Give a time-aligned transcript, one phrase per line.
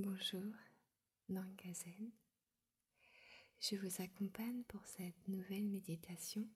[0.00, 0.54] Bonjour,
[1.28, 2.12] Nangazen.
[3.58, 6.48] Je vous accompagne pour cette nouvelle méditation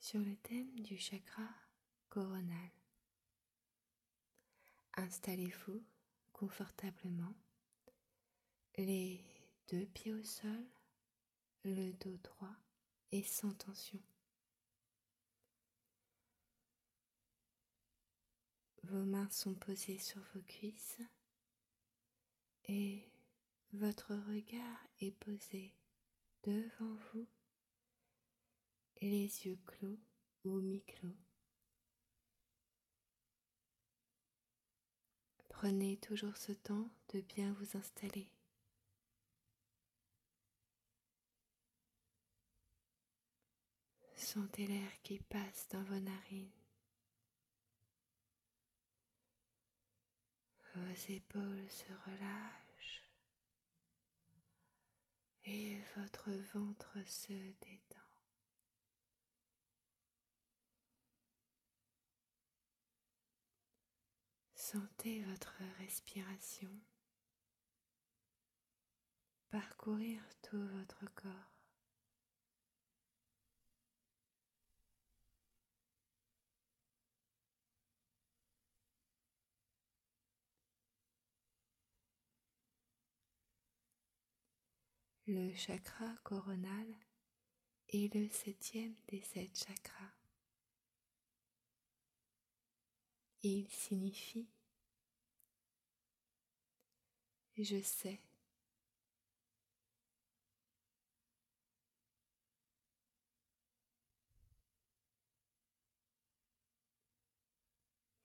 [0.00, 1.46] sur le thème du chakra
[2.08, 2.72] coronal.
[4.94, 5.80] Installez-vous
[6.32, 7.36] confortablement,
[8.78, 9.22] les
[9.68, 10.66] deux pieds au sol,
[11.62, 12.56] le dos droit
[13.12, 14.02] et sans tension.
[18.90, 20.98] Vos mains sont posées sur vos cuisses
[22.64, 23.08] et
[23.72, 25.72] votre regard est posé
[26.42, 27.28] devant vous,
[29.00, 30.00] les yeux clos
[30.42, 31.14] ou mi-clos.
[35.50, 38.28] Prenez toujours ce temps de bien vous installer.
[44.16, 46.50] Sentez l'air qui passe dans vos narines.
[50.74, 53.02] Vos épaules se relâchent
[55.44, 58.00] et votre ventre se détend.
[64.54, 66.70] Sentez votre respiration
[69.50, 71.59] parcourir tout votre corps.
[85.32, 86.88] Le chakra coronal
[87.88, 90.12] est le septième des sept chakras.
[93.44, 94.48] Il signifie
[97.56, 98.20] je sais.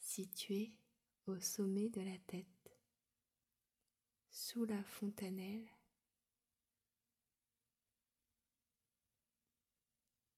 [0.00, 0.74] Situé
[1.26, 2.46] au sommet de la tête,
[4.30, 5.66] sous la fontanelle,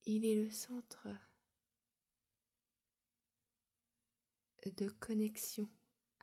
[0.05, 1.07] Il est le centre
[4.67, 5.69] de connexion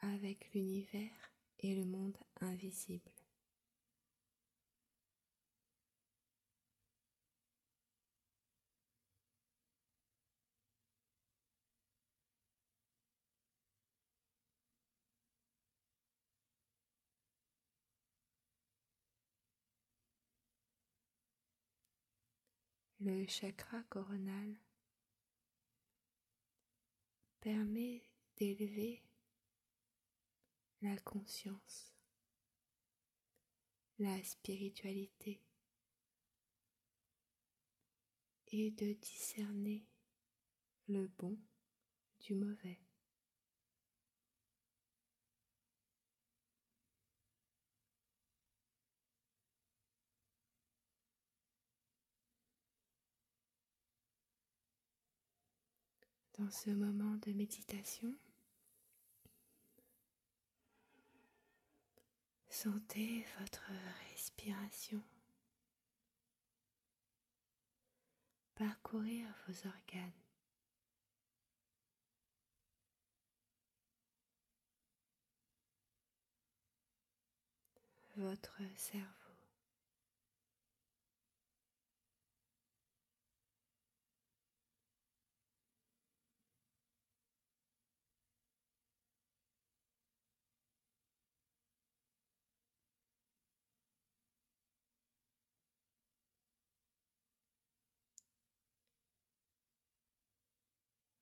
[0.02, 3.19] avec l'univers et le monde invisible.
[23.02, 24.58] Le chakra coronal
[27.40, 28.04] permet
[28.36, 29.02] d'élever
[30.82, 31.94] la conscience,
[34.00, 35.42] la spiritualité
[38.48, 39.88] et de discerner
[40.90, 41.38] le bon
[42.20, 42.82] du mauvais.
[56.40, 58.16] Dans ce moment de méditation,
[62.50, 63.70] sentez votre
[64.14, 65.04] respiration
[68.56, 70.12] parcourir vos organes.
[78.16, 79.19] Votre cerveau.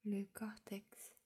[0.08, 1.17] Le cortex.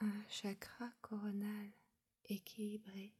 [0.00, 1.70] Un chakra coronal
[2.28, 3.14] équilibré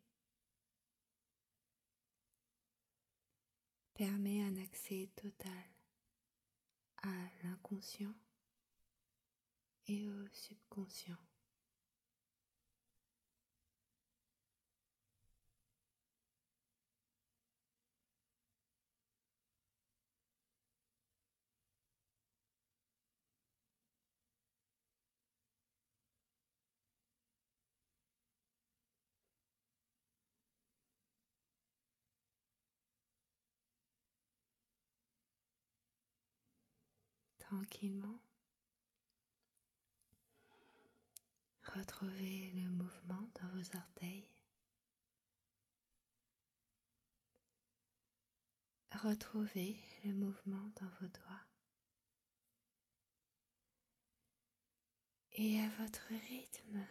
[3.94, 5.50] permet un accès total
[7.02, 8.14] à l'inconscient
[9.88, 11.16] et au subconscient.
[37.48, 38.20] Tranquillement.
[41.62, 44.28] Retrouvez le mouvement dans vos orteils.
[48.92, 51.46] Retrouvez le mouvement dans vos doigts.
[55.32, 56.84] Et à votre rythme,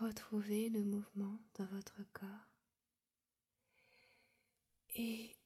[0.00, 2.50] retrouvez le mouvement dans votre corps.
[4.96, 5.36] Et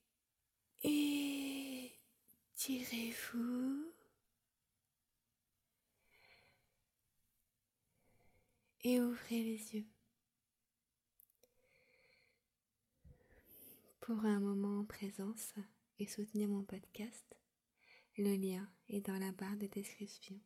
[2.60, 3.90] étirez-vous.
[8.82, 9.86] Et ouvrez les yeux.
[14.00, 15.54] Pour un moment en présence
[15.98, 17.34] et soutenir mon podcast,
[18.18, 20.38] le lien est dans la barre de description.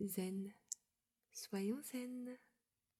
[0.00, 0.54] Zen.
[1.32, 2.38] Soyons zen.